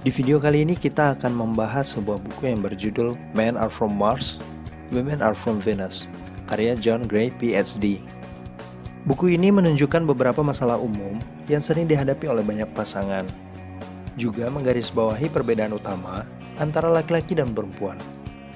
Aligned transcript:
Di 0.00 0.08
video 0.08 0.40
kali 0.40 0.64
ini 0.64 0.80
kita 0.80 1.12
akan 1.12 1.36
membahas 1.36 1.92
sebuah 1.92 2.24
buku 2.24 2.48
yang 2.48 2.64
berjudul 2.64 3.20
Men 3.36 3.60
Are 3.60 3.68
From 3.68 4.00
Mars, 4.00 4.40
Women 4.96 5.20
Are 5.20 5.36
From 5.36 5.60
Venus, 5.60 6.08
karya 6.48 6.72
John 6.72 7.04
Gray 7.04 7.28
PhD. 7.36 8.00
Buku 9.04 9.36
ini 9.36 9.52
menunjukkan 9.52 10.08
beberapa 10.08 10.40
masalah 10.40 10.80
umum 10.80 11.20
yang 11.52 11.60
sering 11.60 11.84
dihadapi 11.84 12.32
oleh 12.32 12.40
banyak 12.40 12.72
pasangan. 12.72 13.28
Juga 14.16 14.48
menggarisbawahi 14.48 15.28
perbedaan 15.28 15.76
utama 15.76 16.24
antara 16.56 16.88
laki-laki 16.88 17.36
dan 17.36 17.52
perempuan. 17.52 18.00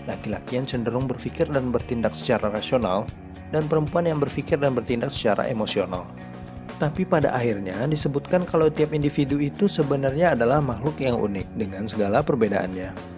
Laki-laki 0.08 0.56
yang 0.56 0.64
cenderung 0.64 1.04
berpikir 1.04 1.44
dan 1.52 1.68
bertindak 1.68 2.16
secara 2.16 2.48
rasional, 2.48 3.04
dan 3.52 3.68
perempuan 3.68 4.08
yang 4.08 4.16
berpikir 4.16 4.56
dan 4.56 4.72
bertindak 4.72 5.12
secara 5.12 5.44
emosional. 5.52 6.08
Tapi 6.74 7.06
pada 7.06 7.30
akhirnya 7.30 7.86
disebutkan 7.86 8.42
kalau 8.42 8.66
tiap 8.66 8.90
individu 8.90 9.38
itu 9.38 9.70
sebenarnya 9.70 10.34
adalah 10.34 10.58
makhluk 10.58 10.98
yang 10.98 11.14
unik 11.14 11.46
dengan 11.54 11.86
segala 11.86 12.26
perbedaannya. 12.26 13.14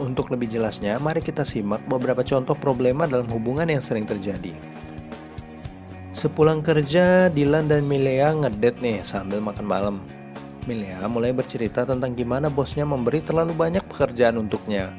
Untuk 0.00 0.32
lebih 0.32 0.50
jelasnya, 0.50 0.98
mari 0.98 1.22
kita 1.22 1.46
simak 1.46 1.84
beberapa 1.86 2.24
contoh 2.26 2.56
problema 2.56 3.06
dalam 3.06 3.28
hubungan 3.30 3.68
yang 3.68 3.84
sering 3.84 4.08
terjadi. 4.08 4.56
Sepulang 6.10 6.64
kerja, 6.64 7.28
Dylan 7.30 7.68
dan 7.68 7.86
Milea 7.86 8.34
ngedet 8.34 8.80
nih 8.80 9.04
sambil 9.06 9.38
makan 9.44 9.66
malam. 9.66 9.96
Milea 10.64 11.04
mulai 11.06 11.36
bercerita 11.36 11.84
tentang 11.84 12.16
gimana 12.16 12.48
bosnya 12.48 12.88
memberi 12.88 13.20
terlalu 13.20 13.52
banyak 13.52 13.84
pekerjaan 13.84 14.40
untuknya. 14.40 14.90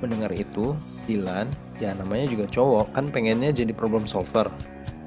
Mendengar 0.00 0.32
itu, 0.32 0.72
Dylan, 1.04 1.44
ya 1.76 1.92
namanya 1.92 2.24
juga 2.26 2.48
cowok, 2.48 2.96
kan 2.96 3.12
pengennya 3.12 3.52
jadi 3.52 3.70
problem 3.76 4.08
solver. 4.08 4.48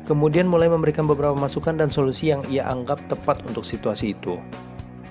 Kemudian 0.03 0.51
mulai 0.51 0.67
memberikan 0.67 1.07
beberapa 1.07 1.35
masukan 1.35 1.79
dan 1.79 1.87
solusi 1.87 2.35
yang 2.35 2.43
ia 2.51 2.67
anggap 2.67 2.99
tepat 3.07 3.39
untuk 3.47 3.63
situasi 3.63 4.11
itu. 4.11 4.35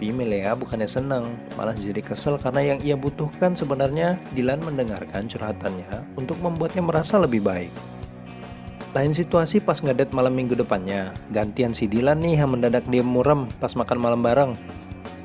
Tapi 0.03 0.11
Milea 0.11 0.59
bukannya 0.59 0.91
senang, 0.91 1.31
malah 1.55 1.79
jadi 1.79 2.03
kesel 2.03 2.35
karena 2.35 2.75
yang 2.75 2.79
ia 2.83 2.99
butuhkan 2.99 3.55
sebenarnya 3.55 4.19
Dylan 4.35 4.59
mendengarkan 4.59 5.31
curhatannya 5.31 6.19
untuk 6.19 6.43
membuatnya 6.43 6.83
merasa 6.83 7.23
lebih 7.23 7.39
baik. 7.39 7.71
Lain 8.99 9.15
situasi 9.15 9.63
pas 9.63 9.79
ngedet 9.79 10.11
malam 10.11 10.35
minggu 10.35 10.59
depannya, 10.59 11.15
gantian 11.31 11.71
si 11.71 11.87
Dilan 11.87 12.19
nih 12.19 12.43
yang 12.43 12.51
mendadak 12.51 12.83
dia 12.91 13.07
murem 13.07 13.47
pas 13.63 13.79
makan 13.79 13.99
malam 14.03 14.27
bareng. 14.27 14.59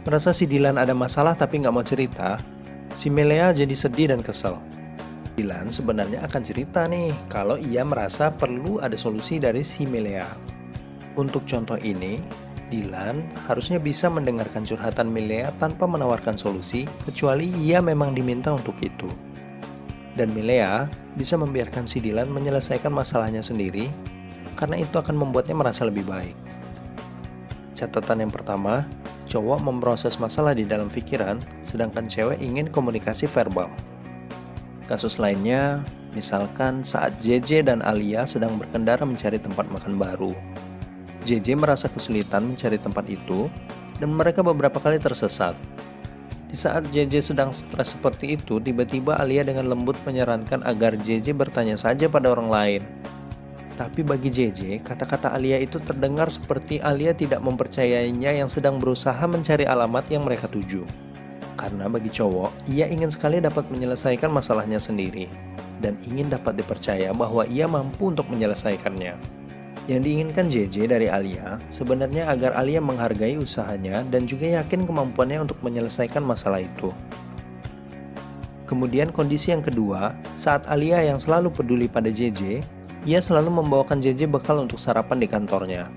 Merasa 0.06 0.30
si 0.30 0.46
Dilan 0.46 0.78
ada 0.78 0.94
masalah 0.94 1.34
tapi 1.34 1.58
nggak 1.58 1.74
mau 1.74 1.82
cerita, 1.82 2.38
si 2.94 3.10
Melea 3.10 3.50
jadi 3.58 3.74
sedih 3.74 4.14
dan 4.14 4.22
kesel. 4.22 4.62
Dilan 5.38 5.70
sebenarnya 5.70 6.26
akan 6.26 6.42
cerita 6.42 6.90
nih 6.90 7.14
kalau 7.30 7.62
ia 7.62 7.86
merasa 7.86 8.34
perlu 8.34 8.82
ada 8.82 8.98
solusi 8.98 9.38
dari 9.38 9.62
si 9.62 9.86
Melea. 9.86 10.26
Untuk 11.14 11.46
contoh 11.46 11.78
ini, 11.78 12.18
Dilan 12.74 13.22
harusnya 13.46 13.78
bisa 13.78 14.10
mendengarkan 14.10 14.66
curhatan 14.66 15.14
Melea 15.14 15.54
tanpa 15.62 15.86
menawarkan 15.86 16.36
solusi 16.36 16.90
kecuali 17.06 17.46
ia 17.64 17.80
memang 17.80 18.18
diminta 18.18 18.50
untuk 18.52 18.76
itu 18.82 19.08
dan 20.18 20.34
Milea 20.34 20.90
bisa 21.14 21.38
membiarkan 21.38 21.86
si 21.86 22.02
Dylan 22.02 22.34
menyelesaikan 22.34 22.90
masalahnya 22.90 23.46
sendiri 23.46 23.86
karena 24.58 24.82
itu 24.82 24.98
akan 24.98 25.14
membuatnya 25.14 25.54
merasa 25.54 25.86
lebih 25.86 26.10
baik. 26.10 26.34
Catatan 27.78 28.26
yang 28.26 28.34
pertama, 28.34 28.90
cowok 29.30 29.62
memproses 29.62 30.18
masalah 30.18 30.58
di 30.58 30.66
dalam 30.66 30.90
pikiran, 30.90 31.38
sedangkan 31.62 32.10
cewek 32.10 32.42
ingin 32.42 32.66
komunikasi 32.74 33.30
verbal. 33.30 33.70
Kasus 34.88 35.20
lainnya, 35.20 35.84
misalkan 36.16 36.80
saat 36.80 37.20
JJ 37.20 37.68
dan 37.68 37.84
Alia 37.84 38.24
sedang 38.24 38.56
berkendara 38.56 39.04
mencari 39.04 39.36
tempat 39.36 39.68
makan 39.68 40.00
baru. 40.00 40.32
JJ 41.28 41.60
merasa 41.60 41.92
kesulitan 41.92 42.56
mencari 42.56 42.80
tempat 42.80 43.04
itu, 43.12 43.52
dan 44.00 44.16
mereka 44.16 44.40
beberapa 44.40 44.80
kali 44.80 44.96
tersesat. 44.96 45.60
Di 46.48 46.56
saat 46.56 46.88
JJ 46.88 47.20
sedang 47.20 47.52
stres 47.52 48.00
seperti 48.00 48.40
itu, 48.40 48.64
tiba-tiba 48.64 49.20
Alia 49.20 49.44
dengan 49.44 49.68
lembut 49.68 50.00
menyarankan 50.08 50.64
agar 50.64 50.96
JJ 50.96 51.36
bertanya 51.36 51.76
saja 51.76 52.08
pada 52.08 52.32
orang 52.32 52.48
lain. 52.48 52.82
Tapi 53.76 54.08
bagi 54.08 54.32
JJ, 54.32 54.88
kata-kata 54.88 55.36
Alia 55.36 55.60
itu 55.60 55.84
terdengar 55.84 56.32
seperti 56.32 56.80
Alia 56.80 57.12
tidak 57.12 57.44
mempercayainya 57.44 58.40
yang 58.40 58.48
sedang 58.48 58.80
berusaha 58.80 59.22
mencari 59.28 59.68
alamat 59.68 60.08
yang 60.08 60.24
mereka 60.24 60.48
tuju. 60.48 61.07
Karena 61.58 61.90
bagi 61.90 62.14
cowok, 62.14 62.70
ia 62.70 62.86
ingin 62.86 63.10
sekali 63.10 63.42
dapat 63.42 63.66
menyelesaikan 63.74 64.30
masalahnya 64.30 64.78
sendiri, 64.78 65.26
dan 65.82 65.98
ingin 66.06 66.30
dapat 66.30 66.54
dipercaya 66.62 67.10
bahwa 67.18 67.50
ia 67.50 67.66
mampu 67.66 68.14
untuk 68.14 68.30
menyelesaikannya. 68.30 69.18
Yang 69.88 70.02
diinginkan 70.04 70.46
JJ 70.52 70.76
dari 70.92 71.08
Alia 71.08 71.64
sebenarnya 71.72 72.28
agar 72.28 72.54
Alia 72.60 72.84
menghargai 72.84 73.40
usahanya 73.40 74.04
dan 74.12 74.28
juga 74.28 74.44
yakin 74.60 74.84
kemampuannya 74.84 75.48
untuk 75.48 75.58
menyelesaikan 75.64 76.22
masalah 76.22 76.60
itu. 76.60 76.92
Kemudian 78.68 79.16
kondisi 79.16 79.56
yang 79.56 79.64
kedua, 79.64 80.12
saat 80.36 80.68
Alia 80.68 81.00
yang 81.00 81.16
selalu 81.16 81.56
peduli 81.56 81.88
pada 81.88 82.12
JJ, 82.12 82.62
ia 83.08 83.20
selalu 83.24 83.64
membawakan 83.64 84.04
JJ 84.04 84.28
bekal 84.28 84.60
untuk 84.60 84.76
sarapan 84.76 85.24
di 85.24 85.28
kantornya. 85.32 85.88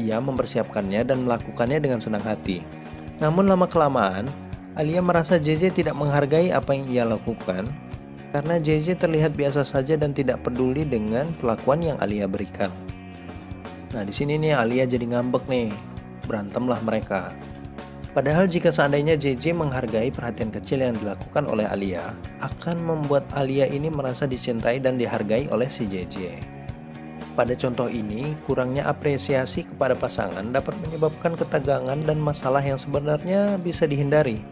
Ia 0.00 0.24
mempersiapkannya 0.24 1.04
dan 1.04 1.28
melakukannya 1.28 1.84
dengan 1.84 2.00
senang 2.00 2.24
hati. 2.24 2.64
Namun 3.20 3.44
lama-kelamaan, 3.44 4.24
Alia 4.74 4.98
merasa 4.98 5.38
JJ 5.38 5.70
tidak 5.70 5.94
menghargai 5.94 6.50
apa 6.50 6.74
yang 6.74 6.86
ia 6.90 7.04
lakukan 7.06 7.70
karena 8.34 8.58
JJ 8.58 8.98
terlihat 8.98 9.38
biasa 9.38 9.62
saja 9.62 9.94
dan 9.94 10.10
tidak 10.10 10.42
peduli 10.42 10.82
dengan 10.82 11.30
pelakuan 11.38 11.78
yang 11.78 11.94
Alia 12.02 12.26
berikan. 12.26 12.74
Nah, 13.94 14.02
di 14.02 14.10
sini 14.10 14.34
nih 14.34 14.58
Alia 14.58 14.82
jadi 14.82 15.06
ngambek 15.06 15.46
nih. 15.46 15.70
Berantemlah 16.26 16.82
mereka. 16.82 17.30
Padahal 18.10 18.50
jika 18.50 18.74
seandainya 18.74 19.14
JJ 19.14 19.54
menghargai 19.54 20.10
perhatian 20.10 20.50
kecil 20.50 20.82
yang 20.82 20.98
dilakukan 20.98 21.46
oleh 21.46 21.70
Alia, 21.70 22.10
akan 22.42 22.82
membuat 22.82 23.30
Alia 23.38 23.70
ini 23.70 23.86
merasa 23.86 24.26
dicintai 24.26 24.82
dan 24.82 24.98
dihargai 24.98 25.46
oleh 25.54 25.70
si 25.70 25.86
JJ. 25.86 26.34
Pada 27.38 27.54
contoh 27.58 27.90
ini, 27.90 28.34
kurangnya 28.46 28.86
apresiasi 28.86 29.66
kepada 29.66 29.98
pasangan 29.98 30.54
dapat 30.54 30.74
menyebabkan 30.82 31.34
ketegangan 31.34 31.98
dan 32.06 32.18
masalah 32.18 32.62
yang 32.62 32.78
sebenarnya 32.78 33.58
bisa 33.58 33.86
dihindari. 33.90 34.42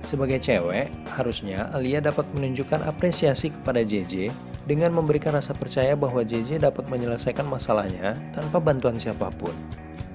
Sebagai 0.00 0.40
cewek, 0.40 0.88
harusnya 1.12 1.68
Alia 1.76 2.00
dapat 2.00 2.24
menunjukkan 2.32 2.88
apresiasi 2.88 3.52
kepada 3.52 3.84
JJ 3.84 4.32
dengan 4.64 4.96
memberikan 4.96 5.36
rasa 5.36 5.52
percaya 5.52 5.92
bahwa 5.92 6.24
JJ 6.24 6.64
dapat 6.64 6.88
menyelesaikan 6.88 7.44
masalahnya 7.44 8.16
tanpa 8.32 8.64
bantuan 8.64 8.96
siapa 8.96 9.28
pun. 9.36 9.52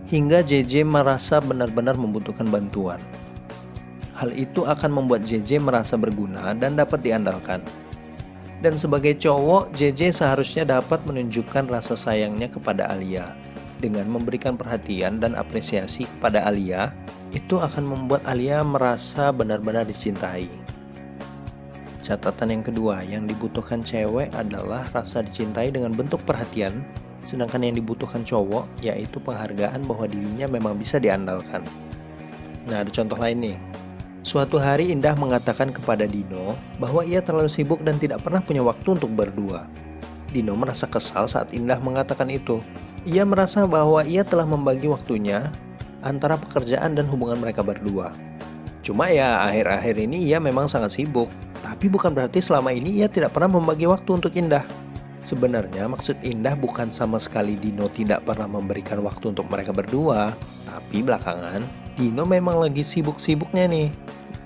Hingga 0.09 0.41
JJ 0.41 0.85
merasa 0.85 1.37
benar-benar 1.37 1.97
membutuhkan 1.97 2.49
bantuan. 2.49 2.97
Hal 4.17 4.33
itu 4.33 4.65
akan 4.65 4.89
membuat 4.89 5.21
JJ 5.27 5.61
merasa 5.61 5.97
berguna 6.01 6.57
dan 6.57 6.73
dapat 6.73 7.05
diandalkan. 7.05 7.61
Dan 8.65 8.79
sebagai 8.79 9.13
cowok, 9.21 9.75
JJ 9.77 10.15
seharusnya 10.15 10.65
dapat 10.65 11.03
menunjukkan 11.05 11.69
rasa 11.69 11.93
sayangnya 11.93 12.49
kepada 12.49 12.89
Alia. 12.89 13.37
Dengan 13.77 14.09
memberikan 14.09 14.57
perhatian 14.57 15.21
dan 15.21 15.37
apresiasi 15.37 16.07
kepada 16.07 16.47
Alia, 16.47 16.89
itu 17.35 17.59
akan 17.59 17.83
membuat 17.83 18.23
Alia 18.23 18.63
merasa 18.63 19.27
benar-benar 19.35 19.83
dicintai. 19.83 20.47
Catatan 21.99 22.47
yang 22.55 22.63
kedua, 22.63 23.03
yang 23.03 23.27
dibutuhkan 23.27 23.83
cewek 23.83 24.31
adalah 24.31 24.87
rasa 24.95 25.19
dicintai 25.19 25.67
dengan 25.67 25.91
bentuk 25.91 26.23
perhatian, 26.23 26.79
sedangkan 27.27 27.67
yang 27.67 27.75
dibutuhkan 27.75 28.23
cowok 28.23 28.79
yaitu 28.79 29.19
penghargaan 29.19 29.83
bahwa 29.83 30.07
dirinya 30.07 30.47
memang 30.47 30.79
bisa 30.79 30.95
diandalkan. 30.95 31.59
Nah, 32.71 32.87
ada 32.87 32.89
contoh 32.93 33.19
lain 33.19 33.51
nih. 33.51 33.57
Suatu 34.25 34.57
hari 34.57 34.95
Indah 34.95 35.13
mengatakan 35.19 35.75
kepada 35.75 36.07
Dino 36.07 36.55
bahwa 36.79 37.03
ia 37.03 37.19
terlalu 37.21 37.51
sibuk 37.51 37.83
dan 37.83 37.99
tidak 37.99 38.23
pernah 38.25 38.41
punya 38.41 38.63
waktu 38.63 38.95
untuk 38.95 39.11
berdua. 39.11 39.67
Dino 40.31 40.55
merasa 40.55 40.87
kesal 40.87 41.27
saat 41.27 41.51
Indah 41.51 41.77
mengatakan 41.83 42.31
itu. 42.31 42.63
Ia 43.05 43.21
merasa 43.21 43.69
bahwa 43.69 44.01
ia 44.01 44.25
telah 44.25 44.49
membagi 44.49 44.89
waktunya 44.89 45.53
antara 46.05 46.37
pekerjaan 46.37 46.93
dan 46.93 47.09
hubungan 47.09 47.41
mereka 47.41 47.65
berdua. 47.65 48.13
Cuma 48.85 49.09
ya 49.09 49.41
akhir-akhir 49.49 49.97
ini 49.97 50.29
ia 50.29 50.37
memang 50.37 50.69
sangat 50.69 50.93
sibuk 50.93 51.27
tapi 51.65 51.89
bukan 51.89 52.13
berarti 52.13 52.37
selama 52.37 52.69
ini 52.69 53.01
ia 53.01 53.09
tidak 53.09 53.33
pernah 53.33 53.57
membagi 53.57 53.89
waktu 53.89 54.09
untuk 54.21 54.29
Indah. 54.37 54.61
Sebenarnya 55.25 55.89
maksud 55.89 56.21
Indah 56.21 56.53
bukan 56.53 56.93
sama 56.93 57.17
sekali 57.17 57.57
Dino 57.57 57.89
tidak 57.89 58.29
pernah 58.29 58.45
memberikan 58.45 59.01
waktu 59.01 59.33
untuk 59.33 59.49
mereka 59.49 59.73
berdua, 59.73 60.37
tapi 60.69 61.01
belakangan 61.01 61.65
Dino 61.97 62.29
memang 62.29 62.61
lagi 62.61 62.85
sibuk-sibuknya 62.85 63.65
nih. 63.65 63.89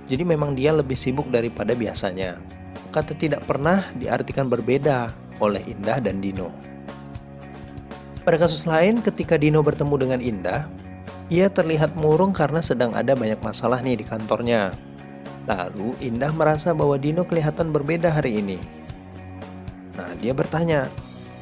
Jadi 0.07 0.23
memang 0.23 0.55
dia 0.55 0.71
lebih 0.71 0.95
sibuk 0.95 1.27
daripada 1.27 1.75
biasanya. 1.75 2.39
Kata 2.89 3.11
tidak 3.13 3.43
pernah 3.43 3.83
diartikan 3.99 4.47
berbeda 4.47 5.11
oleh 5.43 5.59
Indah 5.67 5.99
dan 5.99 6.23
Dino. 6.23 6.49
Pada 8.23 8.39
kasus 8.39 8.63
lain, 8.63 9.03
ketika 9.03 9.35
Dino 9.35 9.59
bertemu 9.59 9.95
dengan 9.99 10.19
Indah, 10.23 10.65
ia 11.29 11.47
terlihat 11.47 11.93
murung 11.93 12.33
karena 12.33 12.59
sedang 12.59 12.97
ada 12.97 13.13
banyak 13.13 13.37
masalah 13.39 13.79
nih 13.85 14.01
di 14.01 14.05
kantornya. 14.05 14.73
Lalu 15.45 15.97
Indah 16.01 16.33
merasa 16.33 16.73
bahwa 16.73 16.97
Dino 16.97 17.25
kelihatan 17.25 17.69
berbeda 17.69 18.09
hari 18.09 18.41
ini. 18.41 18.57
Nah, 19.97 20.09
dia 20.21 20.33
bertanya, 20.33 20.89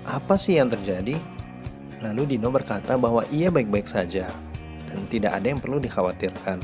apa 0.07 0.36
sih 0.39 0.60
yang 0.60 0.72
terjadi? 0.72 1.16
Lalu 2.04 2.36
Dino 2.36 2.51
berkata 2.51 3.00
bahwa 3.00 3.24
ia 3.31 3.48
baik-baik 3.48 3.88
saja 3.88 4.31
dan 4.88 5.00
tidak 5.12 5.39
ada 5.39 5.48
yang 5.51 5.60
perlu 5.60 5.80
dikhawatirkan. 5.80 6.60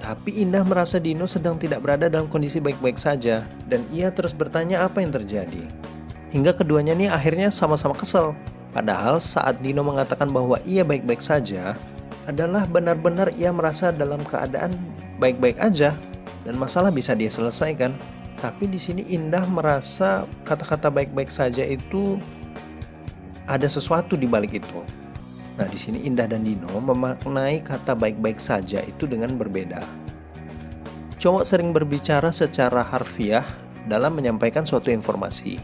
Tapi 0.00 0.40
Indah 0.40 0.64
merasa 0.64 0.96
Dino 0.96 1.28
sedang 1.28 1.60
tidak 1.60 1.84
berada 1.84 2.08
dalam 2.08 2.26
kondisi 2.32 2.58
baik-baik 2.60 2.96
saja 2.96 3.44
dan 3.68 3.84
ia 3.92 4.08
terus 4.08 4.32
bertanya 4.32 4.88
apa 4.88 5.04
yang 5.04 5.12
terjadi. 5.12 5.68
Hingga 6.32 6.56
keduanya 6.56 6.96
ini 6.96 7.12
akhirnya 7.12 7.52
sama-sama 7.52 7.92
kesel. 7.92 8.32
Padahal 8.70 9.18
saat 9.18 9.58
Dino 9.58 9.82
mengatakan 9.82 10.30
bahwa 10.30 10.56
ia 10.62 10.86
baik-baik 10.86 11.18
saja, 11.18 11.74
adalah 12.30 12.64
benar-benar 12.70 13.34
ia 13.34 13.50
merasa 13.50 13.90
dalam 13.90 14.22
keadaan 14.22 14.72
baik-baik 15.18 15.58
aja 15.58 15.92
dan 16.46 16.54
masalah 16.56 16.94
bisa 16.94 17.12
dia 17.18 17.28
selesaikan. 17.28 17.92
Tapi 18.40 18.72
di 18.72 18.80
sini 18.80 19.04
Indah 19.12 19.44
merasa 19.44 20.24
kata-kata 20.48 20.88
baik-baik 20.88 21.28
saja 21.28 21.60
itu 21.60 22.16
ada 23.44 23.68
sesuatu 23.68 24.16
di 24.16 24.24
balik 24.24 24.56
itu. 24.62 24.80
Nah, 25.60 25.68
di 25.68 25.76
sini 25.76 26.08
Indah 26.08 26.24
dan 26.24 26.40
Dino 26.40 26.72
memaknai 26.80 27.60
kata 27.60 27.92
baik-baik 27.92 28.40
saja 28.40 28.80
itu 28.80 29.04
dengan 29.04 29.36
berbeda. 29.36 29.84
Cowok 31.20 31.44
sering 31.44 31.76
berbicara 31.76 32.32
secara 32.32 32.80
harfiah 32.80 33.44
dalam 33.84 34.16
menyampaikan 34.16 34.64
suatu 34.64 34.88
informasi. 34.88 35.60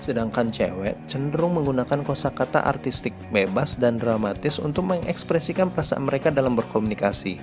Sedangkan 0.00 0.48
cewek 0.48 0.96
cenderung 1.04 1.60
menggunakan 1.60 2.00
kosakata 2.00 2.64
artistik 2.64 3.12
bebas 3.28 3.76
dan 3.76 4.00
dramatis 4.00 4.56
untuk 4.56 4.88
mengekspresikan 4.88 5.68
perasaan 5.68 6.08
mereka 6.08 6.32
dalam 6.32 6.56
berkomunikasi. 6.56 7.36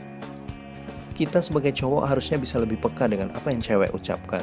Kita 1.14 1.38
sebagai 1.38 1.70
cowok 1.74 2.10
harusnya 2.10 2.42
bisa 2.42 2.58
lebih 2.58 2.82
peka 2.82 3.06
dengan 3.06 3.30
apa 3.34 3.54
yang 3.54 3.62
cewek 3.62 3.94
ucapkan. 3.94 4.42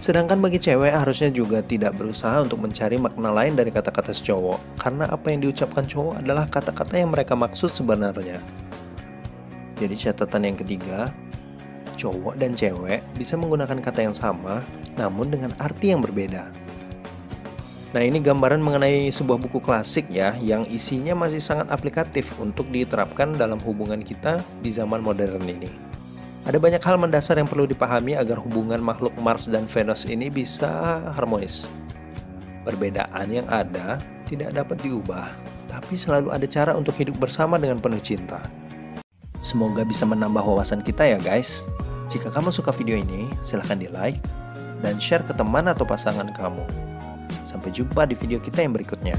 Sedangkan 0.00 0.40
bagi 0.40 0.60
cewek 0.60 0.92
harusnya 0.92 1.32
juga 1.32 1.60
tidak 1.64 1.96
berusaha 1.96 2.40
untuk 2.40 2.60
mencari 2.60 2.96
makna 2.96 3.30
lain 3.30 3.56
dari 3.56 3.72
kata-kata 3.72 4.12
cowok, 4.12 4.80
karena 4.80 5.08
apa 5.08 5.26
yang 5.32 5.40
diucapkan 5.44 5.84
cowok 5.84 6.24
adalah 6.24 6.44
kata-kata 6.48 6.96
yang 7.00 7.12
mereka 7.12 7.32
maksud 7.38 7.72
sebenarnya. 7.72 8.40
Jadi 9.80 9.94
catatan 9.96 10.44
yang 10.44 10.56
ketiga, 10.60 11.08
cowok 11.96 12.36
dan 12.36 12.52
cewek 12.52 13.00
bisa 13.16 13.38
menggunakan 13.40 13.78
kata 13.80 14.00
yang 14.04 14.16
sama, 14.16 14.60
namun 14.98 15.30
dengan 15.32 15.56
arti 15.62 15.94
yang 15.94 16.04
berbeda. 16.04 16.52
Nah 17.94 18.02
ini 18.02 18.18
gambaran 18.18 18.58
mengenai 18.58 19.06
sebuah 19.14 19.38
buku 19.38 19.62
klasik 19.62 20.10
ya, 20.10 20.34
yang 20.42 20.66
isinya 20.66 21.14
masih 21.14 21.38
sangat 21.38 21.70
aplikatif 21.70 22.34
untuk 22.42 22.66
diterapkan 22.74 23.38
dalam 23.38 23.62
hubungan 23.62 24.02
kita 24.02 24.42
di 24.58 24.74
zaman 24.74 24.98
modern 24.98 25.46
ini. 25.46 25.70
Ada 26.42 26.58
banyak 26.58 26.82
hal 26.82 26.98
mendasar 26.98 27.38
yang 27.38 27.46
perlu 27.46 27.70
dipahami 27.70 28.18
agar 28.18 28.42
hubungan 28.42 28.82
makhluk 28.82 29.14
Mars 29.22 29.46
dan 29.46 29.70
Venus 29.70 30.10
ini 30.10 30.26
bisa 30.26 31.06
harmonis. 31.14 31.70
Perbedaan 32.66 33.30
yang 33.30 33.46
ada 33.46 34.02
tidak 34.26 34.50
dapat 34.50 34.82
diubah, 34.82 35.30
tapi 35.70 35.94
selalu 35.94 36.34
ada 36.34 36.50
cara 36.50 36.74
untuk 36.74 36.98
hidup 36.98 37.14
bersama 37.22 37.62
dengan 37.62 37.78
penuh 37.78 38.02
cinta. 38.02 38.42
Semoga 39.38 39.86
bisa 39.86 40.02
menambah 40.02 40.42
wawasan 40.42 40.82
kita 40.82 41.06
ya 41.06 41.22
guys. 41.22 41.62
Jika 42.10 42.34
kamu 42.34 42.50
suka 42.50 42.74
video 42.74 42.98
ini, 42.98 43.30
silahkan 43.38 43.78
di 43.78 43.86
like 43.86 44.18
dan 44.82 44.98
share 44.98 45.22
ke 45.22 45.30
teman 45.30 45.70
atau 45.70 45.86
pasangan 45.86 46.26
kamu. 46.34 46.93
Sampai 47.44 47.70
jumpa 47.70 48.08
di 48.08 48.16
video 48.16 48.40
kita 48.40 48.64
yang 48.64 48.72
berikutnya. 48.72 49.16